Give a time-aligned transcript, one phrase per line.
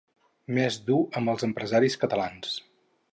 [0.57, 2.57] Més dur amb els empresaris catalans.